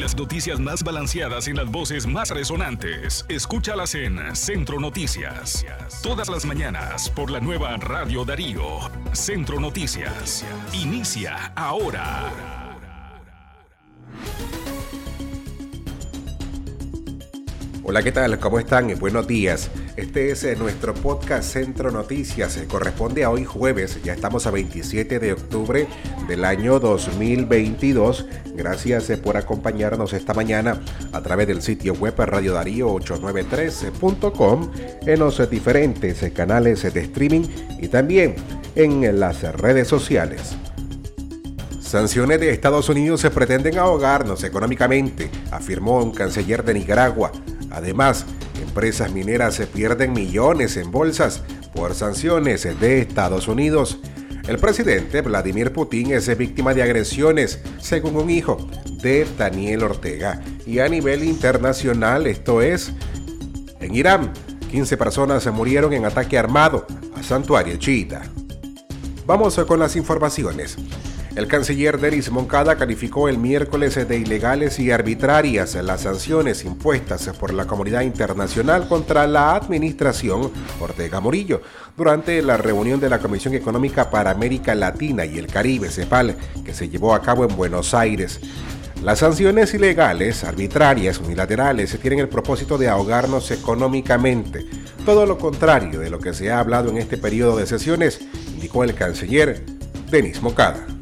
Las 0.00 0.16
noticias 0.16 0.58
más 0.58 0.82
balanceadas 0.82 1.46
en 1.46 1.56
las 1.56 1.70
voces 1.70 2.06
más 2.06 2.30
resonantes. 2.30 3.26
Escúchalas 3.28 3.94
en 3.94 4.34
Centro 4.34 4.80
Noticias. 4.80 5.66
Todas 6.02 6.30
las 6.30 6.46
mañanas 6.46 7.10
por 7.10 7.30
la 7.30 7.38
nueva 7.38 7.76
Radio 7.76 8.24
Darío. 8.24 8.78
Centro 9.12 9.60
Noticias. 9.60 10.42
Inicia 10.72 11.52
ahora. 11.54 12.59
Hola, 17.90 18.04
¿qué 18.04 18.12
tal? 18.12 18.38
¿Cómo 18.38 18.60
están? 18.60 18.96
Buenos 19.00 19.26
días. 19.26 19.68
Este 19.96 20.30
es 20.30 20.44
eh, 20.44 20.54
nuestro 20.54 20.94
podcast 20.94 21.52
Centro 21.52 21.90
Noticias. 21.90 22.56
Eh, 22.56 22.68
corresponde 22.68 23.24
a 23.24 23.30
hoy 23.30 23.44
jueves. 23.44 24.00
Ya 24.04 24.12
estamos 24.12 24.46
a 24.46 24.52
27 24.52 25.18
de 25.18 25.32
octubre 25.32 25.88
del 26.28 26.44
año 26.44 26.78
2022. 26.78 28.26
Gracias 28.54 29.10
eh, 29.10 29.16
por 29.16 29.36
acompañarnos 29.36 30.12
esta 30.12 30.34
mañana 30.34 30.80
a 31.12 31.20
través 31.20 31.48
del 31.48 31.62
sitio 31.62 31.94
web 31.94 32.14
Radio 32.16 32.52
Darío 32.52 32.94
893.com 32.94 34.70
en 35.04 35.18
los 35.18 35.50
diferentes 35.50 36.32
canales 36.32 36.94
de 36.94 37.00
streaming 37.00 37.42
y 37.80 37.88
también 37.88 38.36
en 38.76 39.18
las 39.18 39.42
redes 39.42 39.88
sociales. 39.88 40.54
Sanciones 41.80 42.38
de 42.38 42.52
Estados 42.52 42.88
Unidos 42.88 43.20
se 43.20 43.32
pretenden 43.32 43.78
ahogarnos 43.78 44.44
económicamente, 44.44 45.28
afirmó 45.50 45.98
un 45.98 46.12
canciller 46.12 46.62
de 46.62 46.74
Nicaragua. 46.74 47.32
Además, 47.70 48.26
empresas 48.60 49.12
mineras 49.12 49.54
se 49.54 49.66
pierden 49.66 50.12
millones 50.12 50.76
en 50.76 50.90
bolsas 50.90 51.42
por 51.74 51.94
sanciones 51.94 52.62
de 52.80 53.00
Estados 53.00 53.48
Unidos. 53.48 53.98
El 54.48 54.58
presidente 54.58 55.20
Vladimir 55.20 55.72
Putin 55.72 56.12
es 56.12 56.36
víctima 56.36 56.74
de 56.74 56.82
agresiones, 56.82 57.60
según 57.78 58.16
un 58.16 58.30
hijo 58.30 58.56
de 59.02 59.26
Daniel 59.38 59.84
Ortega. 59.84 60.42
Y 60.66 60.80
a 60.80 60.88
nivel 60.88 61.24
internacional, 61.24 62.26
esto 62.26 62.62
es, 62.62 62.92
en 63.80 63.94
Irán, 63.94 64.32
15 64.70 64.96
personas 64.96 65.42
se 65.42 65.50
murieron 65.50 65.92
en 65.92 66.04
ataque 66.04 66.38
armado 66.38 66.86
a 67.14 67.22
santuario 67.22 67.76
chiita. 67.76 68.22
Vamos 69.26 69.56
con 69.66 69.78
las 69.78 69.96
informaciones. 69.96 70.76
El 71.40 71.48
canciller 71.48 71.98
Denis 71.98 72.30
Moncada 72.30 72.76
calificó 72.76 73.26
el 73.26 73.38
miércoles 73.38 73.94
de 74.06 74.18
ilegales 74.18 74.78
y 74.78 74.90
arbitrarias 74.90 75.74
las 75.76 76.02
sanciones 76.02 76.66
impuestas 76.66 77.30
por 77.38 77.54
la 77.54 77.64
comunidad 77.64 78.02
internacional 78.02 78.86
contra 78.86 79.26
la 79.26 79.54
administración 79.54 80.52
Ortega 80.78 81.18
Murillo 81.18 81.62
durante 81.96 82.42
la 82.42 82.58
reunión 82.58 83.00
de 83.00 83.08
la 83.08 83.20
Comisión 83.20 83.54
Económica 83.54 84.10
para 84.10 84.32
América 84.32 84.74
Latina 84.74 85.24
y 85.24 85.38
el 85.38 85.46
Caribe, 85.46 85.88
CEPAL, 85.88 86.36
que 86.62 86.74
se 86.74 86.90
llevó 86.90 87.14
a 87.14 87.22
cabo 87.22 87.46
en 87.46 87.56
Buenos 87.56 87.94
Aires. 87.94 88.38
Las 89.02 89.20
sanciones 89.20 89.72
ilegales, 89.72 90.44
arbitrarias, 90.44 91.20
unilaterales, 91.20 91.98
tienen 92.00 92.18
el 92.18 92.28
propósito 92.28 92.76
de 92.76 92.90
ahogarnos 92.90 93.50
económicamente. 93.50 94.66
Todo 95.06 95.24
lo 95.24 95.38
contrario 95.38 96.00
de 96.00 96.10
lo 96.10 96.18
que 96.18 96.34
se 96.34 96.52
ha 96.52 96.58
hablado 96.58 96.90
en 96.90 96.98
este 96.98 97.16
periodo 97.16 97.56
de 97.56 97.66
sesiones, 97.66 98.20
indicó 98.52 98.84
el 98.84 98.94
canciller 98.94 99.64
Denis 100.10 100.42
Moncada. 100.42 100.99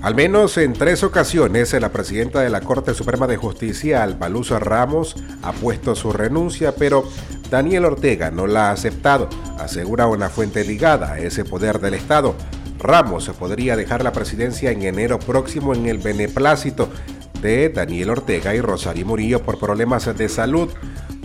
Al 0.00 0.14
menos 0.14 0.56
en 0.58 0.74
tres 0.74 1.02
ocasiones, 1.02 1.72
la 1.72 1.90
presidenta 1.90 2.40
de 2.40 2.50
la 2.50 2.60
Corte 2.60 2.94
Suprema 2.94 3.26
de 3.26 3.36
Justicia, 3.36 4.04
Albaluza 4.04 4.60
Ramos, 4.60 5.16
ha 5.42 5.52
puesto 5.52 5.96
su 5.96 6.12
renuncia, 6.12 6.76
pero 6.76 7.04
Daniel 7.50 7.84
Ortega 7.84 8.30
no 8.30 8.46
la 8.46 8.68
ha 8.68 8.72
aceptado, 8.72 9.28
asegura 9.58 10.06
una 10.06 10.28
fuente 10.28 10.64
ligada 10.64 11.14
a 11.14 11.18
ese 11.18 11.44
poder 11.44 11.80
del 11.80 11.94
Estado. 11.94 12.36
Ramos 12.78 13.28
podría 13.30 13.74
dejar 13.74 14.04
la 14.04 14.12
presidencia 14.12 14.70
en 14.70 14.82
enero 14.82 15.18
próximo 15.18 15.74
en 15.74 15.86
el 15.86 15.98
beneplácito 15.98 16.88
de 17.42 17.68
Daniel 17.68 18.10
Ortega 18.10 18.54
y 18.54 18.60
Rosario 18.60 19.04
Murillo 19.04 19.42
por 19.42 19.58
problemas 19.58 20.16
de 20.16 20.28
salud, 20.28 20.68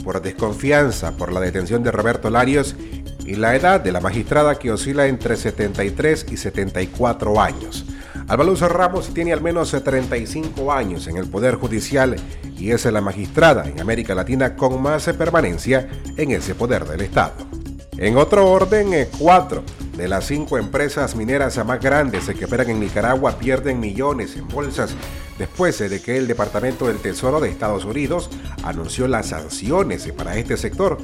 por 0.03 0.19
desconfianza, 0.19 1.15
por 1.15 1.31
la 1.31 1.39
detención 1.39 1.83
de 1.83 1.91
Roberto 1.91 2.31
Larios 2.31 2.75
y 3.23 3.35
la 3.35 3.55
edad 3.55 3.81
de 3.81 3.91
la 3.91 4.01
magistrada 4.01 4.55
que 4.55 4.71
oscila 4.71 5.05
entre 5.05 5.37
73 5.37 6.25
y 6.31 6.37
74 6.37 7.39
años. 7.39 7.85
Albaluza 8.27 8.67
Ramos 8.67 9.13
tiene 9.13 9.33
al 9.33 9.41
menos 9.41 9.71
35 9.71 10.71
años 10.71 11.07
en 11.07 11.17
el 11.17 11.27
Poder 11.27 11.55
Judicial 11.55 12.15
y 12.57 12.71
es 12.71 12.85
la 12.85 13.01
magistrada 13.01 13.65
en 13.67 13.79
América 13.79 14.15
Latina 14.15 14.55
con 14.55 14.81
más 14.81 15.05
permanencia 15.17 15.89
en 16.15 16.31
ese 16.31 16.55
poder 16.55 16.85
del 16.85 17.01
Estado. 17.01 17.33
En 17.97 18.17
otro 18.17 18.49
orden, 18.49 18.93
eh, 18.93 19.07
cuatro 19.19 19.63
de 19.95 20.07
las 20.07 20.25
cinco 20.25 20.57
empresas 20.57 21.15
mineras 21.15 21.63
más 21.65 21.79
grandes 21.79 22.25
que 22.25 22.45
operan 22.45 22.69
en 22.69 22.79
Nicaragua 22.79 23.37
pierden 23.37 23.79
millones 23.79 24.35
en 24.35 24.47
bolsas 24.47 24.95
después 25.37 25.77
de 25.77 26.01
que 26.01 26.17
el 26.17 26.27
Departamento 26.27 26.87
del 26.87 26.97
Tesoro 26.97 27.39
de 27.39 27.49
Estados 27.49 27.85
Unidos 27.85 28.29
anunció 28.63 29.07
las 29.07 29.27
sanciones 29.27 30.11
para 30.11 30.35
este 30.37 30.57
sector 30.57 30.97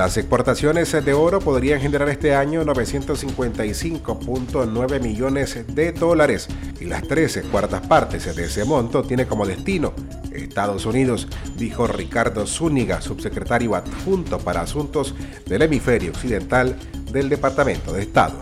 las 0.00 0.16
exportaciones 0.16 0.90
de 1.04 1.12
oro 1.12 1.40
podrían 1.40 1.78
generar 1.78 2.08
este 2.08 2.34
año 2.34 2.64
955.9 2.64 4.98
millones 4.98 5.62
de 5.74 5.92
dólares 5.92 6.48
y 6.80 6.86
las 6.86 7.06
13 7.06 7.42
cuartas 7.42 7.86
partes 7.86 8.34
de 8.34 8.46
ese 8.46 8.64
monto 8.64 9.02
tiene 9.02 9.26
como 9.26 9.44
destino 9.44 9.92
Estados 10.32 10.86
Unidos, 10.86 11.28
dijo 11.58 11.86
Ricardo 11.86 12.46
Zúñiga, 12.46 13.02
subsecretario 13.02 13.74
adjunto 13.74 14.38
para 14.38 14.62
asuntos 14.62 15.14
del 15.44 15.60
hemisferio 15.60 16.12
occidental 16.12 16.78
del 17.12 17.28
Departamento 17.28 17.92
de 17.92 18.00
Estado. 18.00 18.40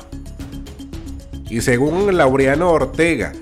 Y 1.51 1.61
según 1.63 2.17
Laureano 2.17 2.71
Ortega, 2.71 3.33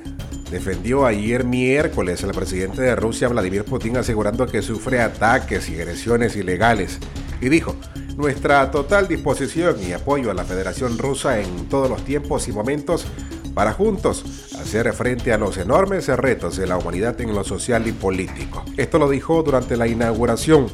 defendió 0.50 1.04
ayer 1.04 1.44
miércoles 1.44 2.24
al 2.24 2.30
presidente 2.30 2.80
de 2.80 2.96
Rusia, 2.96 3.28
Vladimir 3.28 3.64
Putin, 3.64 3.98
asegurando 3.98 4.46
que 4.46 4.62
sufre 4.62 5.02
ataques 5.02 5.68
y 5.68 5.74
agresiones 5.74 6.34
ilegales 6.34 6.98
y 7.40 7.48
dijo, 7.48 7.76
nuestra 8.16 8.70
total 8.70 9.08
disposición 9.08 9.76
y 9.82 9.92
apoyo 9.92 10.30
a 10.30 10.34
la 10.34 10.44
Federación 10.44 10.98
Rusa 10.98 11.40
en 11.40 11.68
todos 11.68 11.88
los 11.88 12.04
tiempos 12.04 12.48
y 12.48 12.52
momentos 12.52 13.06
para 13.54 13.72
juntos 13.72 14.24
hacer 14.58 14.92
frente 14.92 15.32
a 15.32 15.38
los 15.38 15.56
enormes 15.56 16.08
retos 16.08 16.56
de 16.56 16.66
la 16.66 16.78
humanidad 16.78 17.20
en 17.20 17.34
lo 17.34 17.44
social 17.44 17.86
y 17.86 17.92
político. 17.92 18.64
Esto 18.76 18.98
lo 18.98 19.08
dijo 19.08 19.42
durante 19.42 19.76
la 19.76 19.86
inauguración 19.86 20.66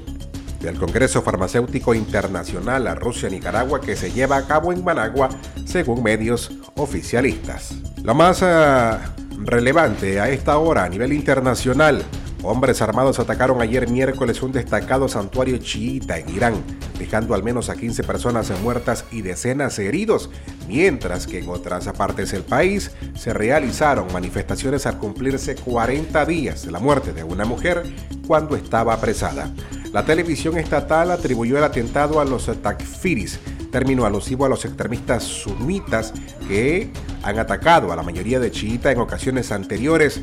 del 0.61 0.79
Congreso 0.79 1.23
Farmacéutico 1.23 1.95
Internacional 1.95 2.87
a 2.87 2.95
Rusia-Nicaragua 2.95 3.81
que 3.81 3.97
se 3.97 4.13
lleva 4.13 4.37
a 4.37 4.47
cabo 4.47 4.73
en 4.73 4.85
Managua, 4.85 5.29
según 5.65 6.03
medios 6.03 6.53
oficialistas. 6.77 7.75
Lo 8.03 8.15
más 8.15 8.41
eh, 8.43 8.97
relevante 9.39 10.21
a 10.21 10.29
esta 10.31 10.59
hora 10.59 10.85
a 10.85 10.89
nivel 10.89 11.13
internacional 11.13 12.05
Hombres 12.45 12.83
armados 12.83 13.21
atacaron 13.21 13.63
ayer 13.63 13.89
miércoles 13.89 14.43
un 14.43 14.51
destacado 14.51 15.07
santuario 15.09 15.59
chiita 15.59 16.19
en 16.19 16.29
Irán, 16.29 16.55
dejando 16.99 17.35
al 17.35 17.45
menos 17.45 17.71
a 17.71 17.77
15 17.77 18.03
personas 18.03 18.53
muertas 18.63 19.05
y 19.13 19.23
decenas 19.23 19.77
de 19.77 19.87
heridos, 19.87 20.29
mientras 20.67 21.29
que 21.29 21.39
en 21.39 21.49
otras 21.49 21.87
partes 21.93 22.33
del 22.33 22.43
país 22.43 22.91
se 23.15 23.33
realizaron 23.33 24.13
manifestaciones 24.13 24.87
al 24.87 24.99
cumplirse 24.99 25.55
40 25.55 26.27
días 26.27 26.67
de 26.67 26.73
la 26.73 26.81
muerte 26.81 27.13
de 27.13 27.23
una 27.23 27.45
mujer 27.45 27.85
cuando 28.27 28.57
estaba 28.57 28.95
apresada. 28.95 29.53
La 29.93 30.05
televisión 30.05 30.59
estatal 30.59 31.13
atribuyó 31.13 31.59
el 31.59 31.65
atentado 31.65 32.21
a 32.21 32.25
los 32.25 32.47
takfiris, 32.61 33.39
término 33.71 34.05
alusivo 34.05 34.47
a 34.47 34.49
los 34.49 34.65
extremistas 34.65 35.23
sunitas 35.23 36.13
que 36.49 36.91
han 37.23 37.39
atacado 37.39 37.93
a 37.93 37.97
la 37.97 38.03
mayoría 38.03 38.41
de 38.41 38.51
chiitas 38.51 38.93
en 38.93 39.01
ocasiones 39.01 39.53
anteriores 39.53 40.23